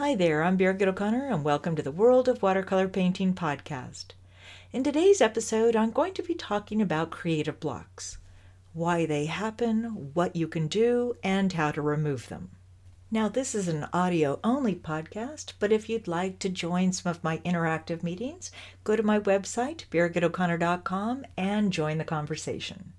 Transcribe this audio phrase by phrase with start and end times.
[0.00, 4.12] Hi there, I'm Birgit O'Connor, and welcome to the World of Watercolor Painting podcast.
[4.72, 8.16] In today's episode, I'm going to be talking about creative blocks
[8.72, 12.52] why they happen, what you can do, and how to remove them.
[13.10, 17.22] Now, this is an audio only podcast, but if you'd like to join some of
[17.22, 18.50] my interactive meetings,
[18.84, 22.94] go to my website, birgitoconnor.com, and join the conversation.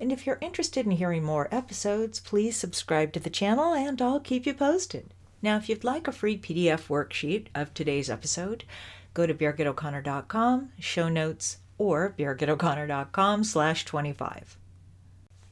[0.00, 4.20] And if you're interested in hearing more episodes, please subscribe to the channel and I'll
[4.20, 5.13] keep you posted.
[5.44, 8.64] Now, if you'd like a free PDF worksheet of today's episode,
[9.12, 14.56] go to birgitoconnor.com, show notes, or birgitoconnor.com slash 25.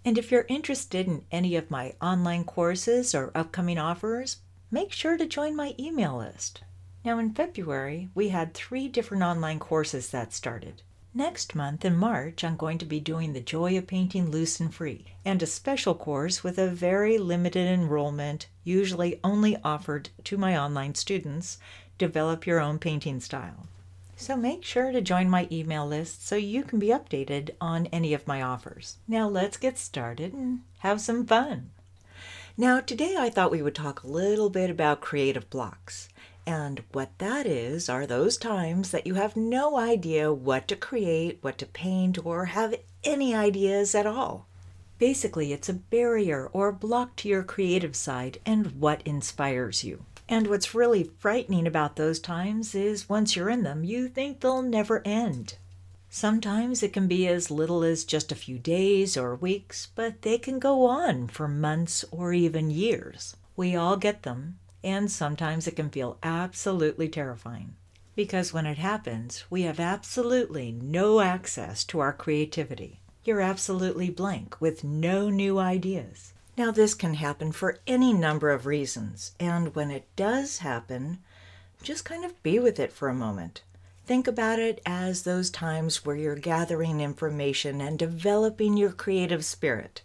[0.03, 4.39] And if you're interested in any of my online courses or upcoming offers,
[4.71, 6.63] make sure to join my email list.
[7.05, 10.81] Now, in February, we had three different online courses that started.
[11.15, 14.75] Next month, in March, I'm going to be doing the Joy of Painting Loose and
[14.75, 20.57] Free, and a special course with a very limited enrollment, usually only offered to my
[20.57, 21.59] online students,
[21.99, 23.67] Develop Your Own Painting Style.
[24.17, 28.15] So make sure to join my email list so you can be updated on any
[28.15, 28.97] of my offers.
[29.07, 31.73] Now let's get started and have some fun.
[32.57, 36.09] Now, today I thought we would talk a little bit about creative blocks.
[36.47, 41.39] And what that is are those times that you have no idea what to create,
[41.41, 44.47] what to paint, or have any ideas at all.
[44.99, 50.05] Basically, it's a barrier or block to your creative side and what inspires you.
[50.29, 54.63] And what's really frightening about those times is once you're in them, you think they'll
[54.63, 55.57] never end.
[56.09, 60.39] Sometimes it can be as little as just a few days or weeks, but they
[60.39, 63.37] can go on for months or even years.
[63.57, 67.77] We all get them, and sometimes it can feel absolutely terrifying.
[68.15, 73.01] Because when it happens, we have absolutely no access to our creativity.
[73.25, 76.33] You're absolutely blank with no new ideas.
[76.57, 81.19] Now, this can happen for any number of reasons, and when it does happen,
[81.83, 83.63] just kind of be with it for a moment.
[84.05, 90.03] Think about it as those times where you're gathering information and developing your creative spirit.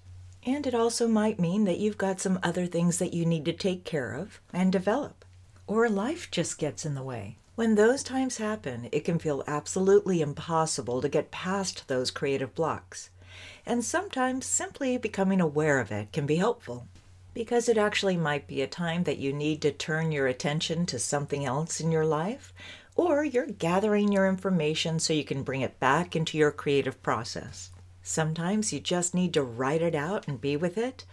[0.48, 3.54] And it also might mean that you've got some other things that you need to
[3.54, 5.24] take care of and develop.
[5.68, 7.38] Or life just gets in the way.
[7.54, 13.12] When those times happen, it can feel absolutely impossible to get past those creative blocks
[13.66, 16.88] and sometimes simply becoming aware of it can be helpful.
[17.34, 20.98] Because it actually might be a time that you need to turn your attention to
[20.98, 22.54] something else in your life,
[22.96, 27.70] or you're gathering your information so you can bring it back into your creative process.
[28.08, 31.04] Sometimes you just need to write it out and be with it.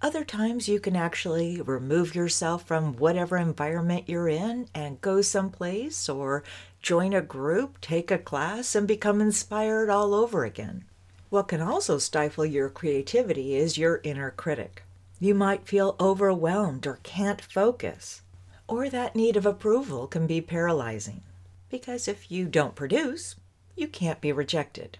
[0.00, 6.08] Other times you can actually remove yourself from whatever environment you're in and go someplace
[6.08, 6.44] or
[6.80, 10.84] join a group, take a class, and become inspired all over again.
[11.28, 14.84] What can also stifle your creativity is your inner critic.
[15.18, 18.22] You might feel overwhelmed or can't focus.
[18.68, 21.22] Or that need of approval can be paralyzing.
[21.68, 23.34] Because if you don't produce,
[23.74, 24.98] you can't be rejected.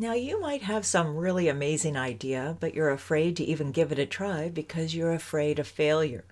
[0.00, 3.98] Now, you might have some really amazing idea, but you're afraid to even give it
[3.98, 6.24] a try because you're afraid of failure.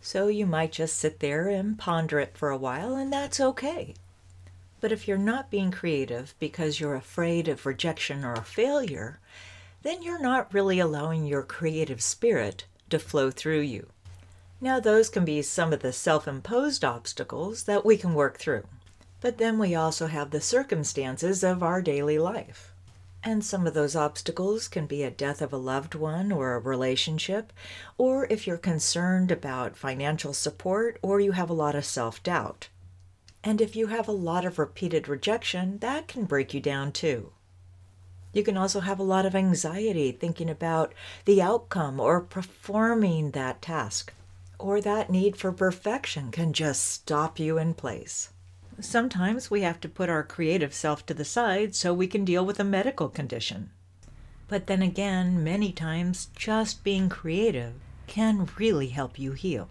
[0.00, 3.94] So you might just sit there and ponder it for a while, and that's okay.
[4.80, 9.20] But if you're not being creative because you're afraid of rejection or failure,
[9.82, 13.86] then you're not really allowing your creative spirit to flow through you.
[14.60, 18.66] Now, those can be some of the self imposed obstacles that we can work through.
[19.20, 22.74] But then we also have the circumstances of our daily life.
[23.24, 26.60] And some of those obstacles can be a death of a loved one or a
[26.60, 27.52] relationship,
[27.96, 32.68] or if you're concerned about financial support or you have a lot of self doubt.
[33.42, 37.32] And if you have a lot of repeated rejection, that can break you down too.
[38.32, 40.92] You can also have a lot of anxiety thinking about
[41.24, 44.12] the outcome or performing that task,
[44.58, 48.30] or that need for perfection can just stop you in place.
[48.80, 52.46] Sometimes we have to put our creative self to the side so we can deal
[52.46, 53.70] with a medical condition.
[54.46, 57.74] But then again, many times just being creative
[58.06, 59.68] can really help you heal.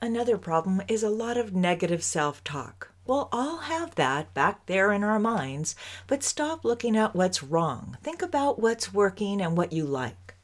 [0.00, 2.92] Another problem is a lot of negative self talk.
[3.06, 5.74] We'll all have that back there in our minds,
[6.06, 7.96] but stop looking at what's wrong.
[8.02, 10.34] Think about what's working and what you like.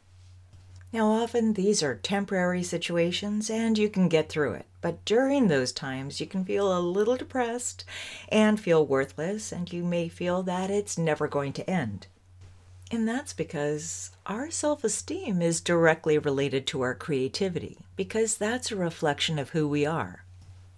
[0.95, 5.73] Now, often these are temporary situations and you can get through it, but during those
[5.73, 7.85] times you can feel a little depressed
[8.29, 12.07] and feel worthless, and you may feel that it's never going to end.
[12.93, 18.77] And that's because our self esteem is directly related to our creativity, because that's a
[18.77, 20.23] reflection of who we are.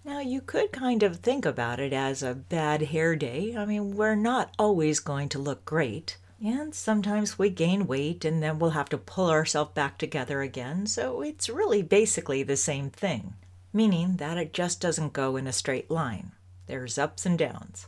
[0.02, 3.54] Now, you could kind of think about it as a bad hair day.
[3.54, 6.16] I mean, we're not always going to look great.
[6.44, 10.86] And sometimes we gain weight and then we'll have to pull ourselves back together again.
[10.86, 13.34] So it's really basically the same thing.
[13.76, 16.32] meaning that it just doesn't go in a straight line.
[16.66, 17.86] There's ups and downs.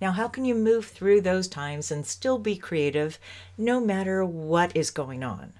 [0.00, 3.18] Now, how can you move through those times and still be creative
[3.58, 5.52] no matter what is going on?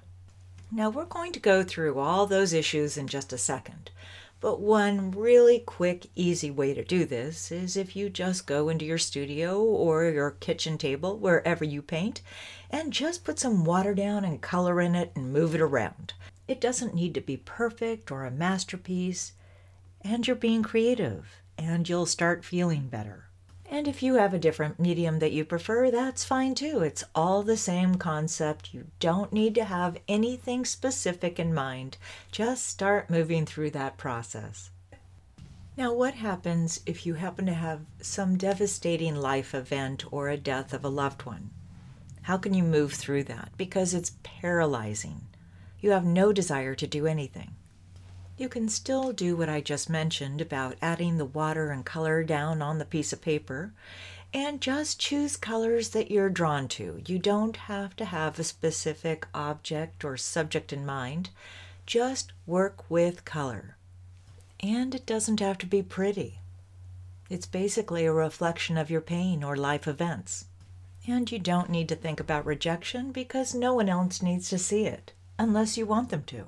[0.71, 3.91] Now, we're going to go through all those issues in just a second.
[4.45, 8.85] But one really quick, easy way to do this is if you just go into
[8.85, 12.21] your studio or your kitchen table, wherever you paint,
[12.69, 16.13] and just put some water down and color in it and move it around.
[16.47, 19.31] It doesn't need to be perfect or a masterpiece,
[20.01, 21.25] and you're being creative,
[21.57, 23.29] and you'll start feeling better.
[23.75, 26.79] And if you have a different medium that you prefer, that's fine too.
[26.79, 28.73] It's all the same concept.
[28.73, 31.97] You don't need to have anything specific in mind.
[32.31, 34.69] Just start moving through that process.
[35.75, 40.73] Now, what happens if you happen to have some devastating life event or a death
[40.73, 41.49] of a loved one?
[42.21, 43.51] How can you move through that?
[43.57, 45.19] Because it's paralyzing.
[45.81, 47.51] You have no desire to do anything.
[48.37, 52.61] You can still do what I just mentioned about adding the water and color down
[52.61, 53.71] on the piece of paper
[54.33, 57.01] and just choose colors that you're drawn to.
[57.05, 61.29] You don't have to have a specific object or subject in mind.
[61.85, 63.77] Just work with color.
[64.59, 66.39] And it doesn't have to be pretty.
[67.29, 70.45] It's basically a reflection of your pain or life events.
[71.07, 74.85] And you don't need to think about rejection because no one else needs to see
[74.85, 76.47] it, unless you want them to.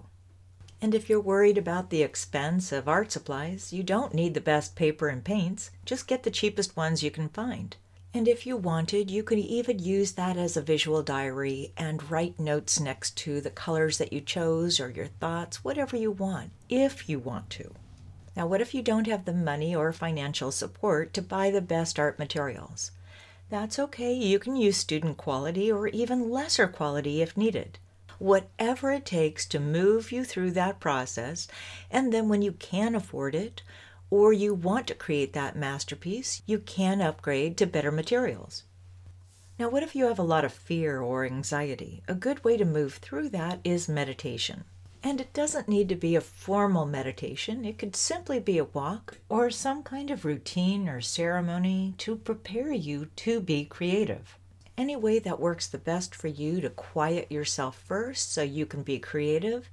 [0.79, 4.75] And if you're worried about the expense of art supplies, you don't need the best
[4.75, 7.75] paper and paints, just get the cheapest ones you can find.
[8.13, 12.39] And if you wanted, you could even use that as a visual diary and write
[12.39, 17.09] notes next to the colors that you chose or your thoughts, whatever you want, if
[17.09, 17.73] you want to.
[18.35, 21.97] Now, what if you don't have the money or financial support to buy the best
[21.97, 22.91] art materials?
[23.49, 27.79] That's okay, you can use student quality or even lesser quality if needed
[28.19, 31.47] whatever it takes to move you through that process.
[31.91, 33.61] And then when you can afford it,
[34.09, 38.63] or you want to create that masterpiece, you can upgrade to better materials.
[39.59, 42.03] Now, what if you have a lot of fear or anxiety?
[42.07, 44.63] A good way to move through that is meditation.
[45.03, 49.17] And it doesn't need to be a formal meditation, it could simply be a walk
[49.29, 54.36] or some kind of routine or ceremony to prepare you to be creative
[54.77, 58.83] any way that works the best for you to quiet yourself first so you can
[58.83, 59.69] be creative,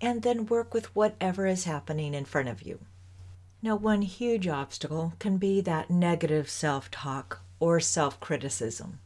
[0.00, 2.80] and then work with whatever is happening in front of you.
[3.62, 9.00] Now, one huge obstacle can be that negative self talk or self criticism.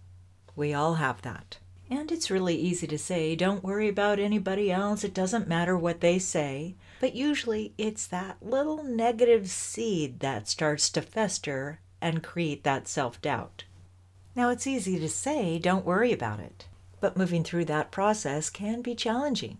[0.55, 1.59] We all have that.
[1.91, 6.01] And it's really easy to say, don't worry about anybody else, it doesn't matter what
[6.01, 6.75] they say.
[7.01, 13.21] But usually it's that little negative seed that starts to fester and create that self
[13.21, 13.65] doubt.
[14.35, 16.67] Now, it's easy to say, don't worry about it,
[17.01, 19.59] but moving through that process can be challenging.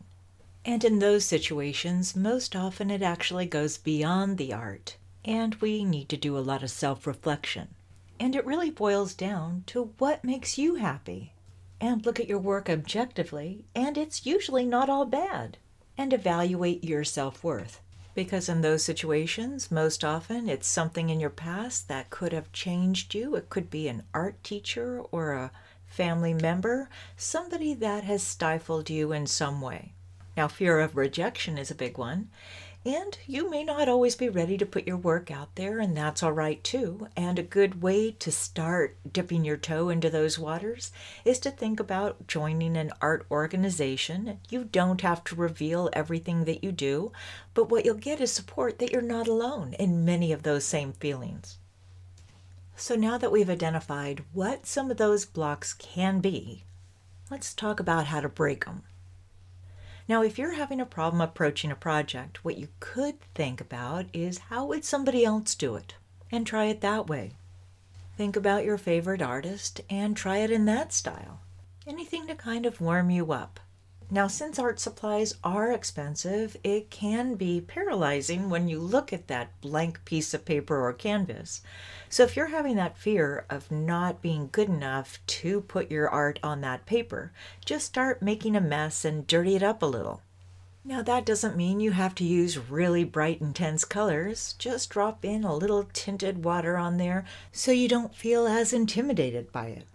[0.65, 6.09] And in those situations, most often it actually goes beyond the art, and we need
[6.09, 7.75] to do a lot of self reflection.
[8.19, 11.33] And it really boils down to what makes you happy.
[11.81, 15.59] And look at your work objectively, and it's usually not all bad.
[15.99, 17.81] And evaluate your self worth.
[18.15, 23.15] Because in those situations, most often it's something in your past that could have changed
[23.15, 23.35] you.
[23.35, 25.51] It could be an art teacher or a
[25.87, 29.93] family member, somebody that has stifled you in some way.
[30.37, 32.31] Now, fear of rejection is a big one.
[32.85, 36.21] And you may not always be ready to put your work out there, and that's
[36.21, 37.07] all right too.
[37.17, 40.91] And a good way to start dipping your toe into those waters
[41.25, 44.41] is to think about joining an art organization.
[44.51, 47.13] You don't have to reveal everything that you do,
[47.55, 50.93] but what you'll get is support that you're not alone in many of those same
[50.93, 51.59] feelings.
[52.75, 56.65] So now that we've identified what some of those blocks can be,
[57.31, 58.83] let's talk about how to break them.
[60.09, 64.39] Now, if you're having a problem approaching a project, what you could think about is
[64.39, 65.95] how would somebody else do it?
[66.31, 67.33] And try it that way.
[68.17, 71.41] Think about your favorite artist and try it in that style.
[71.87, 73.61] Anything to kind of warm you up.
[74.13, 79.59] Now, since art supplies are expensive, it can be paralyzing when you look at that
[79.63, 81.63] blank piece of paper or canvas.
[82.11, 86.39] So, if you're having that fear of not being good enough to put your art
[86.43, 87.33] on that paper,
[87.65, 90.21] just start making a mess and dirty it up a little.
[90.85, 94.55] Now, that doesn't mean you have to use really bright, intense colors.
[94.59, 99.51] Just drop in a little tinted water on there so you don't feel as intimidated
[99.53, 99.87] by it.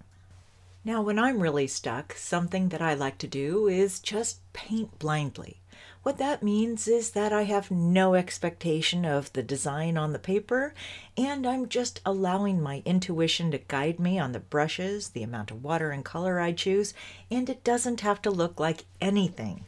[0.88, 5.60] Now, when I'm really stuck, something that I like to do is just paint blindly.
[6.04, 10.74] What that means is that I have no expectation of the design on the paper,
[11.18, 15.62] and I'm just allowing my intuition to guide me on the brushes, the amount of
[15.62, 16.94] water and color I choose,
[17.30, 19.66] and it doesn't have to look like anything.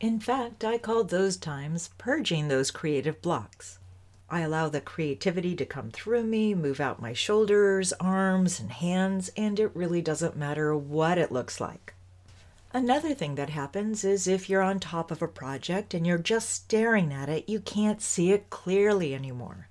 [0.00, 3.78] In fact, I call those times purging those creative blocks.
[4.30, 9.30] I allow the creativity to come through me, move out my shoulders, arms, and hands,
[9.36, 11.94] and it really doesn't matter what it looks like.
[12.72, 16.50] Another thing that happens is if you're on top of a project and you're just
[16.50, 19.66] staring at it, you can't see it clearly anymore.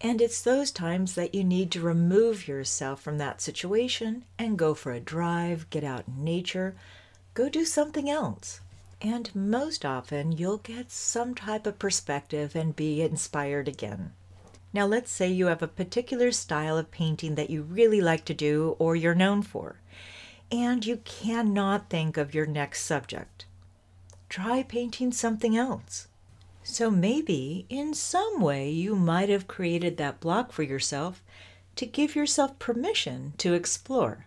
[0.00, 4.74] And it's those times that you need to remove yourself from that situation and go
[4.74, 6.74] for a drive, get out in nature,
[7.34, 8.60] go do something else.
[9.02, 14.12] And most often, you'll get some type of perspective and be inspired again.
[14.72, 18.34] Now, let's say you have a particular style of painting that you really like to
[18.34, 19.80] do or you're known for
[20.52, 23.46] and you cannot think of your next subject.
[24.28, 26.08] Try painting something else.
[26.62, 31.22] So maybe in some way you might have created that block for yourself
[31.76, 34.26] to give yourself permission to explore.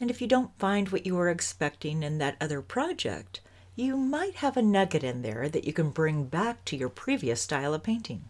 [0.00, 3.40] And if you don't find what you were expecting in that other project,
[3.78, 7.42] you might have a nugget in there that you can bring back to your previous
[7.42, 8.24] style of painting.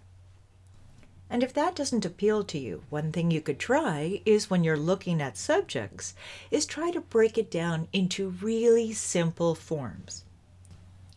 [1.30, 4.76] And if that doesn't appeal to you, one thing you could try is when you're
[4.76, 6.14] looking at subjects,
[6.50, 10.24] is try to break it down into really simple forms.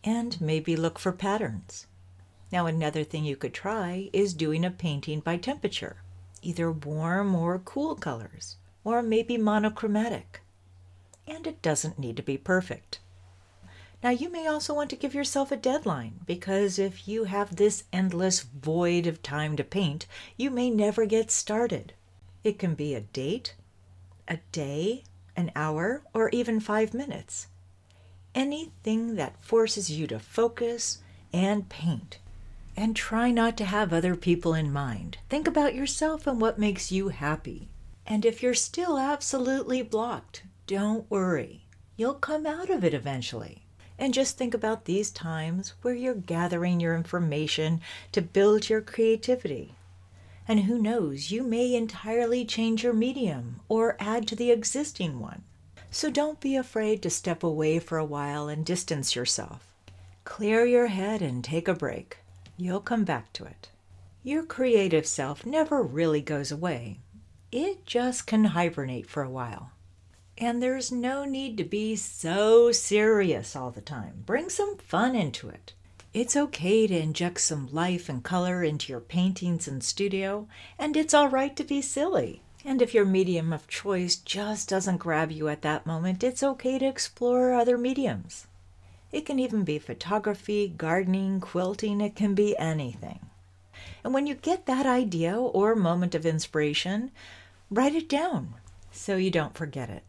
[0.04, 1.88] And maybe look for patterns.
[2.52, 5.96] Now, another thing you could try is doing a painting by temperature,
[6.40, 10.40] either warm or cool colors, or maybe monochromatic.
[11.26, 13.00] And it doesn't need to be perfect.
[14.02, 17.84] Now, you may also want to give yourself a deadline because if you have this
[17.92, 20.06] endless void of time to paint,
[20.38, 21.92] you may never get started.
[22.42, 23.54] It can be a date,
[24.26, 25.04] a day,
[25.36, 27.48] an hour, or even five minutes.
[28.34, 32.18] Anything that forces you to focus and paint.
[32.76, 35.18] And try not to have other people in mind.
[35.28, 37.68] Think about yourself and what makes you happy.
[38.06, 41.66] And if you're still absolutely blocked, don't worry.
[41.96, 43.66] You'll come out of it eventually.
[44.00, 49.74] And just think about these times where you're gathering your information to build your creativity.
[50.48, 55.42] And who knows, you may entirely change your medium or add to the existing one.
[55.90, 59.70] So don't be afraid to step away for a while and distance yourself.
[60.24, 62.16] Clear your head and take a break.
[62.56, 63.68] You'll come back to it.
[64.22, 67.00] Your creative self never really goes away,
[67.52, 69.72] it just can hibernate for a while.
[70.42, 74.22] And there's no need to be so serious all the time.
[74.24, 75.74] Bring some fun into it.
[76.14, 81.12] It's okay to inject some life and color into your paintings and studio, and it's
[81.12, 82.40] all right to be silly.
[82.64, 86.78] And if your medium of choice just doesn't grab you at that moment, it's okay
[86.78, 88.46] to explore other mediums.
[89.12, 93.20] It can even be photography, gardening, quilting, it can be anything.
[94.02, 97.10] And when you get that idea or moment of inspiration,
[97.70, 98.54] write it down
[98.90, 100.02] so you don't forget it.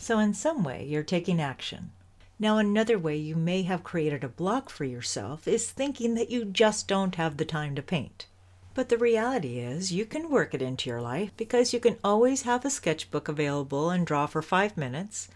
[0.00, 1.90] So, in some way, you're taking action.
[2.38, 6.44] Now, another way you may have created a block for yourself is thinking that you
[6.44, 8.26] just don't have the time to paint.
[8.74, 12.42] But the reality is, you can work it into your life because you can always
[12.42, 15.28] have a sketchbook available and draw for five minutes,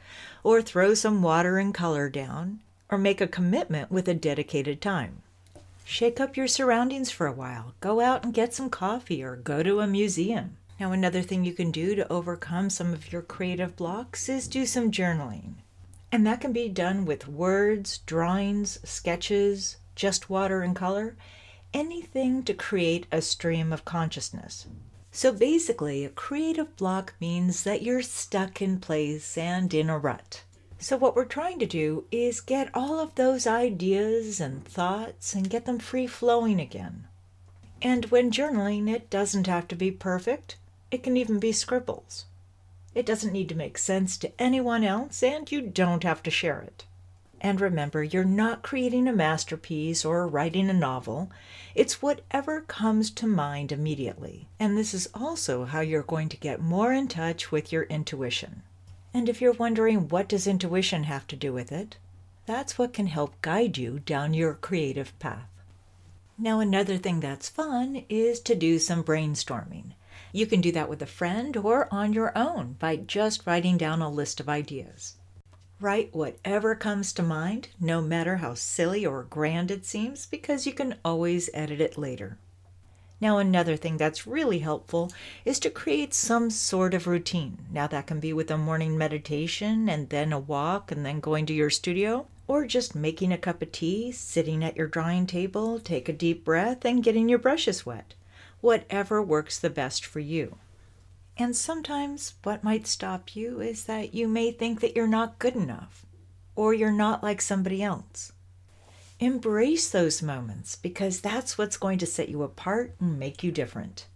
[0.45, 5.23] or throw some water and color down, or make a commitment with a dedicated time.
[5.85, 9.65] Shake up your surroundings for a while, go out and get some coffee, or go
[9.65, 10.57] to a museum.
[10.83, 14.67] Now, another thing you can do to overcome some of your creative blocks is do
[14.67, 15.59] some journaling.
[16.11, 21.17] And that can be done with words, drawings, sketches, just water and color,
[21.73, 24.67] anything to create a stream of consciousness.
[25.13, 30.43] So basically, a creative block means that you're stuck in place and in a rut.
[30.81, 35.49] So, what we're trying to do is get all of those ideas and thoughts and
[35.49, 37.07] get them free flowing again.
[37.81, 40.57] And when journaling, it doesn't have to be perfect.
[40.93, 42.27] It can even be scribbles.
[42.95, 46.61] It doesn't need to make sense to anyone else, and you don't have to share
[46.61, 46.85] it.
[47.41, 51.31] And remember, you're not creating a masterpiece or writing a novel.
[51.75, 54.49] It's whatever comes to mind immediately.
[54.61, 58.61] And this is also how you're going to get more in touch with your intuition.
[59.15, 61.97] And if you're wondering what does intuition have to do with it,
[62.45, 65.49] that's what can help guide you down your creative path.
[66.37, 69.95] Now, another thing that's fun is to do some brainstorming.
[70.35, 74.01] You can do that with a friend or on your own by just writing down
[74.01, 75.17] a list of ideas.
[75.79, 80.73] Write whatever comes to mind, no matter how silly or grand it seems, because you
[80.73, 82.39] can always edit it later.
[83.21, 85.13] Now, another thing that's really helpful
[85.45, 87.67] is to create some sort of routine.
[87.71, 91.45] Now, that can be with a morning meditation and then a walk and then going
[91.47, 95.79] to your studio, or just making a cup of tea, sitting at your drawing table,
[95.79, 98.15] take a deep breath, and getting your brushes wet
[98.63, 100.57] whatever works the best for you.
[101.37, 105.57] And sometimes what might stop you is that you may think that you're not good
[105.57, 106.07] enough
[106.55, 108.33] or you're not like somebody else.
[109.19, 114.07] Embrace those moments because that's what's going to set you apart and make you different.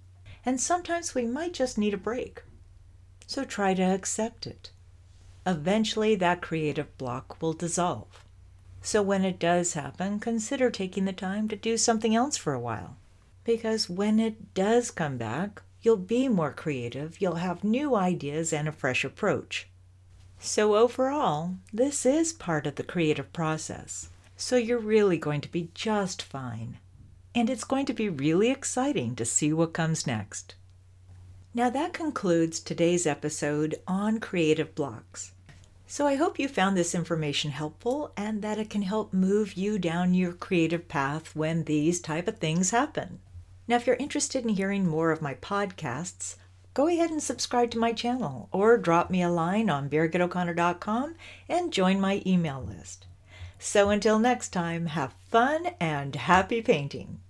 [0.44, 2.42] And sometimes we might just need a break.
[3.26, 4.70] So try to accept it.
[5.44, 8.24] Eventually, that creative block will dissolve.
[8.80, 12.60] So when it does happen, consider taking the time to do something else for a
[12.60, 12.96] while.
[13.46, 18.66] Because when it does come back, you'll be more creative, you'll have new ideas and
[18.66, 19.68] a fresh approach.
[20.40, 24.10] So, overall, this is part of the creative process.
[24.36, 26.78] So you're really going to be just fine.
[27.36, 30.56] And it's going to be really exciting to see what comes next.
[31.54, 35.34] Now, that concludes today's episode on creative blocks.
[35.86, 39.78] So, I hope you found this information helpful and that it can help move you
[39.78, 43.20] down your creative path when these type of things happen.
[43.68, 46.36] Now, if you're interested in hearing more of my podcasts,
[46.74, 51.14] go ahead and subscribe to my channel or drop me a line on birgitoconnor.com
[51.48, 53.06] and join my email list.
[53.58, 57.20] So until next time, have fun and happy painting.